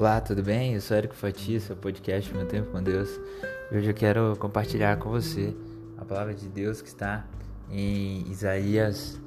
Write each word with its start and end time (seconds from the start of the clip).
Olá, 0.00 0.18
tudo 0.18 0.42
bem? 0.42 0.72
Eu 0.72 0.80
sou 0.80 0.96
Érico 0.96 1.14
Fati, 1.14 1.60
seu 1.60 1.76
podcast 1.76 2.32
Meu 2.34 2.46
Tempo 2.46 2.70
com 2.70 2.82
Deus. 2.82 3.10
E 3.70 3.76
hoje 3.76 3.90
eu 3.90 3.92
quero 3.92 4.34
compartilhar 4.38 4.96
com 4.96 5.10
você 5.10 5.54
a 5.98 6.06
palavra 6.06 6.32
de 6.32 6.48
Deus 6.48 6.80
que 6.80 6.88
está 6.88 7.26
em 7.70 8.26
Isaías 8.30 9.20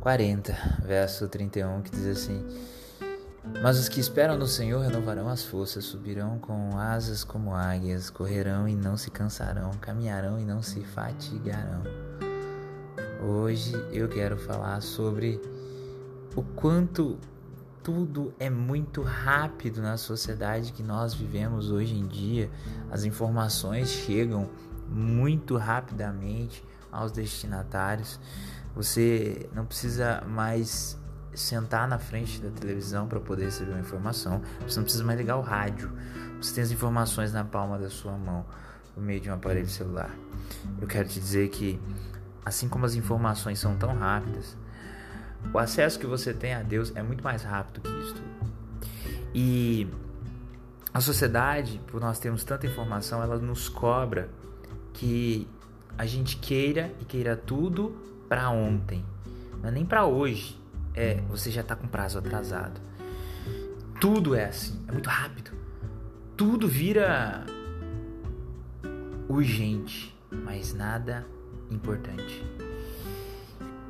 40, 0.00 0.56
verso 0.82 1.28
31, 1.28 1.82
que 1.82 1.90
diz 1.90 2.06
assim: 2.06 2.42
Mas 3.62 3.78
os 3.78 3.86
que 3.86 4.00
esperam 4.00 4.38
no 4.38 4.46
Senhor 4.46 4.80
renovarão 4.80 5.28
as 5.28 5.44
forças, 5.44 5.84
subirão 5.84 6.38
com 6.38 6.78
asas 6.78 7.22
como 7.22 7.54
águias, 7.54 8.08
correrão 8.08 8.66
e 8.66 8.74
não 8.74 8.96
se 8.96 9.10
cansarão, 9.10 9.72
caminharão 9.72 10.40
e 10.40 10.42
não 10.42 10.62
se 10.62 10.80
fatigarão. 10.84 11.82
Hoje 13.28 13.74
eu 13.92 14.08
quero 14.08 14.38
falar 14.38 14.80
sobre 14.80 15.38
o 16.34 16.42
quanto 16.42 17.18
tudo 17.88 18.34
é 18.38 18.50
muito 18.50 19.00
rápido 19.00 19.80
na 19.80 19.96
sociedade 19.96 20.72
que 20.72 20.82
nós 20.82 21.14
vivemos 21.14 21.70
hoje 21.70 21.94
em 21.94 22.06
dia. 22.06 22.50
As 22.90 23.04
informações 23.04 23.88
chegam 23.88 24.50
muito 24.86 25.56
rapidamente 25.56 26.62
aos 26.92 27.10
destinatários. 27.12 28.20
Você 28.76 29.48
não 29.54 29.64
precisa 29.64 30.22
mais 30.28 31.00
sentar 31.32 31.88
na 31.88 31.98
frente 31.98 32.42
da 32.42 32.50
televisão 32.50 33.08
para 33.08 33.20
poder 33.20 33.46
receber 33.46 33.70
uma 33.70 33.80
informação. 33.80 34.42
Você 34.68 34.76
não 34.76 34.84
precisa 34.84 35.02
mais 35.02 35.18
ligar 35.18 35.38
o 35.38 35.40
rádio. 35.40 35.90
Você 36.42 36.56
tem 36.56 36.64
as 36.64 36.70
informações 36.70 37.32
na 37.32 37.42
palma 37.42 37.78
da 37.78 37.88
sua 37.88 38.18
mão 38.18 38.44
por 38.92 39.02
meio 39.02 39.18
de 39.18 39.30
um 39.30 39.32
aparelho 39.32 39.66
celular. 39.66 40.14
Eu 40.78 40.86
quero 40.86 41.08
te 41.08 41.18
dizer 41.18 41.48
que 41.48 41.80
assim 42.44 42.68
como 42.68 42.84
as 42.84 42.94
informações 42.94 43.58
são 43.58 43.78
tão 43.78 43.96
rápidas, 43.96 44.58
o 45.52 45.58
acesso 45.58 45.98
que 45.98 46.06
você 46.06 46.34
tem 46.34 46.54
a 46.54 46.62
Deus 46.62 46.92
é 46.94 47.02
muito 47.02 47.22
mais 47.22 47.42
rápido 47.42 47.80
que 47.80 47.88
isso. 47.88 48.22
E 49.34 49.88
a 50.92 51.00
sociedade, 51.00 51.80
por 51.86 52.00
nós 52.00 52.18
termos 52.18 52.44
tanta 52.44 52.66
informação, 52.66 53.22
ela 53.22 53.38
nos 53.38 53.68
cobra 53.68 54.28
que 54.92 55.48
a 55.96 56.06
gente 56.06 56.36
queira 56.36 56.92
e 57.00 57.04
queira 57.04 57.36
tudo 57.36 57.96
para 58.28 58.50
ontem. 58.50 59.04
Não 59.60 59.68
é 59.68 59.72
nem 59.72 59.84
para 59.84 60.04
hoje. 60.06 60.58
É, 60.94 61.20
você 61.28 61.50
já 61.50 61.60
está 61.60 61.76
com 61.76 61.86
prazo 61.86 62.18
atrasado. 62.18 62.80
Tudo 64.00 64.34
é 64.34 64.46
assim, 64.46 64.80
é 64.88 64.92
muito 64.92 65.08
rápido. 65.08 65.52
Tudo 66.36 66.68
vira 66.68 67.44
urgente, 69.28 70.16
mas 70.30 70.72
nada 70.72 71.26
importante. 71.70 72.44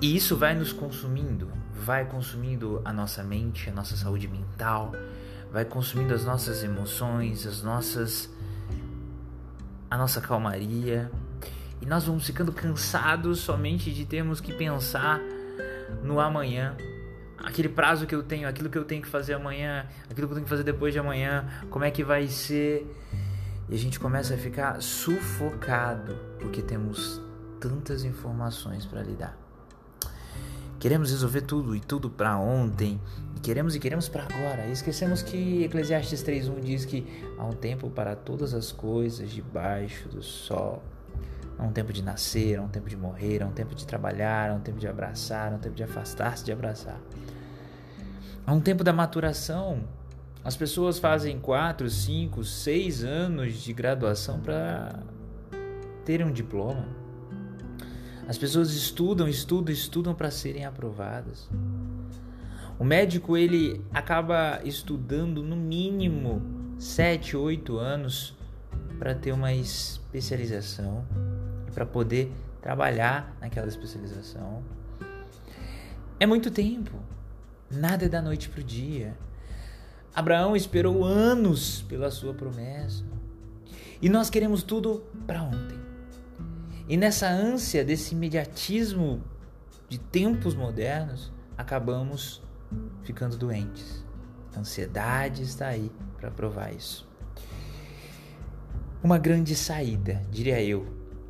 E 0.00 0.14
isso 0.14 0.36
vai 0.36 0.54
nos 0.54 0.72
consumindo, 0.72 1.50
vai 1.72 2.04
consumindo 2.04 2.82
a 2.84 2.92
nossa 2.92 3.22
mente, 3.22 3.70
a 3.70 3.72
nossa 3.72 3.96
saúde 3.96 4.28
mental, 4.28 4.92
vai 5.50 5.64
consumindo 5.64 6.12
as 6.12 6.24
nossas 6.24 6.62
emoções, 6.62 7.46
as 7.46 7.62
nossas 7.62 8.30
a 9.90 9.96
nossa 9.96 10.20
calmaria. 10.20 11.10
E 11.80 11.86
nós 11.86 12.04
vamos 12.04 12.26
ficando 12.26 12.52
cansados 12.52 13.40
somente 13.40 13.90
de 13.90 14.04
termos 14.04 14.40
que 14.40 14.52
pensar 14.52 15.20
no 16.02 16.20
amanhã, 16.20 16.76
aquele 17.38 17.68
prazo 17.68 18.06
que 18.06 18.14
eu 18.14 18.22
tenho, 18.22 18.48
aquilo 18.48 18.68
que 18.68 18.76
eu 18.76 18.84
tenho 18.84 19.00
que 19.00 19.08
fazer 19.08 19.34
amanhã, 19.34 19.86
aquilo 20.10 20.26
que 20.26 20.32
eu 20.32 20.36
tenho 20.36 20.44
que 20.44 20.50
fazer 20.50 20.62
depois 20.62 20.92
de 20.92 20.98
amanhã, 20.98 21.46
como 21.70 21.84
é 21.84 21.90
que 21.90 22.04
vai 22.04 22.26
ser? 22.26 22.86
E 23.68 23.74
a 23.74 23.78
gente 23.78 23.98
começa 23.98 24.34
a 24.34 24.38
ficar 24.38 24.82
sufocado 24.82 26.16
porque 26.38 26.60
temos 26.60 27.20
tantas 27.60 28.04
informações 28.04 28.84
para 28.84 29.02
lidar. 29.02 29.45
Queremos 30.78 31.10
resolver 31.10 31.40
tudo 31.42 31.74
e 31.74 31.80
tudo 31.80 32.10
para 32.10 32.36
ontem. 32.38 33.00
E 33.36 33.40
queremos 33.40 33.74
e 33.74 33.80
queremos 33.80 34.08
para 34.08 34.24
agora. 34.24 34.66
E 34.66 34.72
esquecemos 34.72 35.22
que 35.22 35.64
Eclesiastes 35.64 36.22
3:1 36.22 36.60
diz 36.60 36.84
que 36.84 37.06
há 37.38 37.44
um 37.44 37.52
tempo 37.52 37.88
para 37.88 38.14
todas 38.14 38.52
as 38.52 38.72
coisas 38.72 39.30
debaixo 39.30 40.08
do 40.08 40.22
sol. 40.22 40.82
Há 41.58 41.64
um 41.64 41.72
tempo 41.72 41.92
de 41.92 42.02
nascer, 42.02 42.58
há 42.58 42.62
um 42.62 42.68
tempo 42.68 42.88
de 42.88 42.96
morrer, 42.96 43.42
há 43.42 43.46
um 43.46 43.52
tempo 43.52 43.74
de 43.74 43.86
trabalhar, 43.86 44.50
há 44.50 44.54
um 44.54 44.60
tempo 44.60 44.78
de 44.78 44.86
abraçar, 44.86 45.52
há 45.52 45.56
um 45.56 45.58
tempo 45.58 45.74
de 45.74 45.82
afastar-se 45.82 46.44
de 46.44 46.52
abraçar. 46.52 47.00
Há 48.46 48.52
um 48.52 48.60
tempo 48.60 48.84
da 48.84 48.92
maturação. 48.92 49.82
As 50.44 50.54
pessoas 50.54 50.98
fazem 50.98 51.40
4, 51.40 51.88
5, 51.88 52.44
6 52.44 53.02
anos 53.02 53.54
de 53.54 53.72
graduação 53.72 54.38
para 54.38 55.02
terem 56.04 56.26
um 56.26 56.30
diploma. 56.30 57.05
As 58.28 58.36
pessoas 58.36 58.72
estudam, 58.72 59.28
estudam, 59.28 59.72
estudam 59.72 60.14
para 60.14 60.30
serem 60.30 60.64
aprovadas. 60.64 61.48
O 62.78 62.84
médico 62.84 63.36
ele 63.36 63.84
acaba 63.92 64.60
estudando 64.64 65.42
no 65.42 65.56
mínimo 65.56 66.42
7, 66.78 67.36
8 67.36 67.78
anos 67.78 68.36
para 68.98 69.14
ter 69.14 69.32
uma 69.32 69.52
especialização 69.52 71.06
e 71.68 71.70
para 71.70 71.86
poder 71.86 72.32
trabalhar 72.60 73.36
naquela 73.40 73.68
especialização. 73.68 74.62
É 76.18 76.26
muito 76.26 76.50
tempo. 76.50 76.98
Nada 77.70 78.06
é 78.06 78.08
da 78.08 78.20
noite 78.20 78.48
para 78.48 78.60
o 78.60 78.64
dia. 78.64 79.16
Abraão 80.14 80.56
esperou 80.56 81.04
anos 81.04 81.82
pela 81.82 82.10
sua 82.10 82.34
promessa. 82.34 83.04
E 84.00 84.08
nós 84.08 84.28
queremos 84.30 84.62
tudo 84.62 85.04
para 85.26 85.42
ontem. 85.42 85.75
E 86.88 86.96
nessa 86.96 87.28
ânsia 87.28 87.84
desse 87.84 88.14
imediatismo 88.14 89.22
de 89.88 89.98
tempos 89.98 90.54
modernos, 90.54 91.32
acabamos 91.56 92.42
ficando 93.02 93.36
doentes. 93.36 94.04
A 94.54 94.60
ansiedade 94.60 95.42
está 95.42 95.68
aí 95.68 95.90
para 96.18 96.30
provar 96.30 96.72
isso. 96.72 97.06
Uma 99.02 99.18
grande 99.18 99.54
saída, 99.54 100.22
diria 100.30 100.62
eu, 100.62 100.86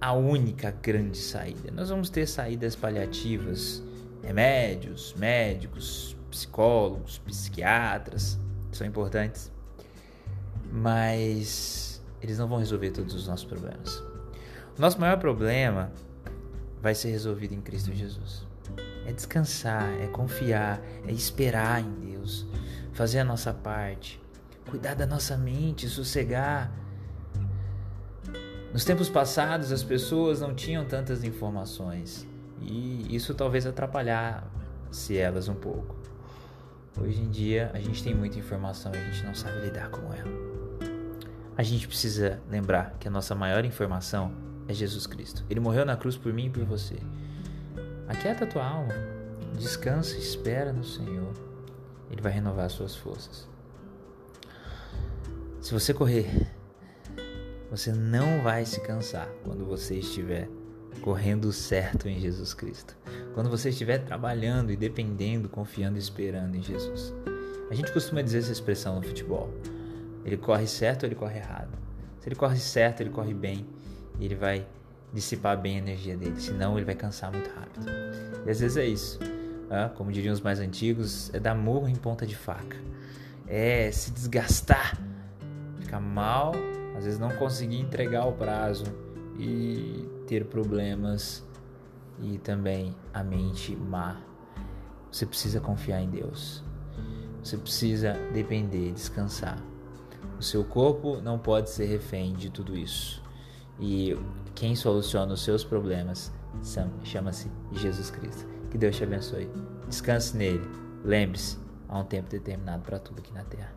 a 0.00 0.12
única 0.12 0.70
grande 0.70 1.18
saída. 1.18 1.70
Nós 1.70 1.90
vamos 1.90 2.10
ter 2.10 2.26
saídas 2.26 2.74
paliativas, 2.74 3.82
remédios, 4.22 5.14
médicos, 5.18 6.16
psicólogos, 6.30 7.18
psiquiatras, 7.18 8.38
são 8.72 8.86
importantes, 8.86 9.52
mas 10.72 12.00
eles 12.22 12.38
não 12.38 12.48
vão 12.48 12.58
resolver 12.58 12.92
todos 12.92 13.14
os 13.14 13.26
nossos 13.26 13.44
problemas. 13.44 14.09
Nosso 14.80 14.98
maior 14.98 15.18
problema 15.18 15.92
vai 16.80 16.94
ser 16.94 17.10
resolvido 17.10 17.52
em 17.52 17.60
Cristo 17.60 17.92
Jesus. 17.92 18.46
É 19.04 19.12
descansar, 19.12 19.92
é 20.00 20.06
confiar, 20.06 20.80
é 21.06 21.12
esperar 21.12 21.82
em 21.82 22.12
Deus, 22.12 22.46
fazer 22.94 23.18
a 23.18 23.24
nossa 23.24 23.52
parte, 23.52 24.18
cuidar 24.70 24.94
da 24.94 25.06
nossa 25.06 25.36
mente, 25.36 25.86
sossegar. 25.86 26.72
Nos 28.72 28.82
tempos 28.82 29.10
passados, 29.10 29.70
as 29.70 29.82
pessoas 29.82 30.40
não 30.40 30.54
tinham 30.54 30.86
tantas 30.86 31.22
informações 31.24 32.26
e 32.58 33.14
isso 33.14 33.34
talvez 33.34 33.66
atrapalhasse 33.66 35.14
elas 35.14 35.46
um 35.46 35.56
pouco. 35.56 35.94
Hoje 36.98 37.20
em 37.20 37.28
dia, 37.28 37.70
a 37.74 37.80
gente 37.80 38.02
tem 38.02 38.14
muita 38.14 38.38
informação 38.38 38.90
e 38.94 38.96
a 38.96 39.10
gente 39.10 39.26
não 39.26 39.34
sabe 39.34 39.60
lidar 39.60 39.90
com 39.90 40.10
ela. 40.10 40.32
A 41.54 41.62
gente 41.62 41.86
precisa 41.86 42.40
lembrar 42.48 42.96
que 42.98 43.08
a 43.08 43.10
nossa 43.10 43.34
maior 43.34 43.62
informação 43.66 44.48
é 44.70 44.74
Jesus 44.74 45.06
Cristo. 45.06 45.44
Ele 45.50 45.60
morreu 45.60 45.84
na 45.84 45.96
cruz 45.96 46.16
por 46.16 46.32
mim 46.32 46.46
e 46.46 46.50
por 46.50 46.64
você. 46.64 46.96
Aquieta 48.08 48.44
a 48.44 48.46
tua 48.46 48.64
alma, 48.64 48.94
descansa, 49.58 50.16
espera 50.16 50.72
no 50.72 50.84
Senhor. 50.84 51.32
Ele 52.10 52.20
vai 52.20 52.32
renovar 52.32 52.66
as 52.66 52.72
suas 52.72 52.96
forças. 52.96 53.48
Se 55.60 55.72
você 55.72 55.92
correr, 55.92 56.28
você 57.70 57.92
não 57.92 58.42
vai 58.42 58.64
se 58.64 58.80
cansar 58.80 59.28
quando 59.44 59.64
você 59.64 59.96
estiver 59.96 60.48
correndo 61.02 61.52
certo 61.52 62.08
em 62.08 62.18
Jesus 62.18 62.54
Cristo. 62.54 62.96
Quando 63.34 63.50
você 63.50 63.68
estiver 63.68 63.98
trabalhando 63.98 64.72
e 64.72 64.76
dependendo, 64.76 65.48
confiando 65.48 65.96
e 65.96 66.00
esperando 66.00 66.56
em 66.56 66.62
Jesus. 66.62 67.14
A 67.70 67.74
gente 67.74 67.92
costuma 67.92 68.22
dizer 68.22 68.38
essa 68.38 68.52
expressão 68.52 68.96
no 68.96 69.02
futebol. 69.02 69.52
Ele 70.24 70.36
corre 70.36 70.66
certo 70.66 71.06
ele 71.06 71.14
corre 71.14 71.38
errado? 71.38 71.78
Se 72.20 72.28
ele 72.28 72.36
corre 72.36 72.58
certo, 72.58 73.00
ele 73.00 73.10
corre 73.10 73.32
bem 73.32 73.66
e 74.18 74.24
ele 74.24 74.34
vai 74.34 74.66
dissipar 75.12 75.60
bem 75.60 75.76
a 75.76 75.78
energia 75.78 76.16
dele, 76.16 76.40
senão 76.40 76.76
ele 76.76 76.84
vai 76.84 76.94
cansar 76.94 77.32
muito 77.32 77.50
rápido. 77.50 77.86
E 78.46 78.50
às 78.50 78.60
vezes 78.60 78.76
é 78.76 78.86
isso, 78.86 79.18
como 79.96 80.12
diriam 80.12 80.32
os 80.32 80.40
mais 80.40 80.60
antigos, 80.60 81.32
é 81.34 81.40
dar 81.40 81.54
morro 81.54 81.88
em 81.88 81.96
ponta 81.96 82.26
de 82.26 82.36
faca, 82.36 82.76
é 83.46 83.90
se 83.90 84.10
desgastar, 84.12 84.96
ficar 85.80 86.00
mal, 86.00 86.52
às 86.96 87.04
vezes 87.04 87.18
não 87.18 87.30
conseguir 87.30 87.78
entregar 87.78 88.26
o 88.26 88.32
prazo 88.32 88.84
e 89.38 90.08
ter 90.26 90.44
problemas 90.44 91.44
e 92.20 92.38
também 92.38 92.94
a 93.12 93.24
mente 93.24 93.74
má. 93.74 94.20
Você 95.10 95.26
precisa 95.26 95.60
confiar 95.60 96.00
em 96.00 96.10
Deus. 96.10 96.62
Você 97.42 97.56
precisa 97.56 98.12
depender, 98.32 98.92
descansar. 98.92 99.58
O 100.38 100.42
seu 100.42 100.62
corpo 100.62 101.20
não 101.20 101.38
pode 101.38 101.70
ser 101.70 101.86
refém 101.86 102.34
de 102.34 102.50
tudo 102.50 102.76
isso. 102.76 103.22
E 103.78 104.16
quem 104.54 104.74
soluciona 104.74 105.34
os 105.34 105.42
seus 105.42 105.64
problemas 105.64 106.32
chama-se 107.04 107.50
Jesus 107.72 108.10
Cristo. 108.10 108.46
Que 108.70 108.78
Deus 108.78 108.96
te 108.96 109.04
abençoe. 109.04 109.48
Descanse 109.88 110.36
nele. 110.36 110.66
Lembre-se, 111.04 111.58
há 111.88 111.98
um 111.98 112.04
tempo 112.04 112.28
determinado 112.30 112.82
para 112.82 112.98
tudo 112.98 113.20
aqui 113.20 113.32
na 113.32 113.44
terra. 113.44 113.72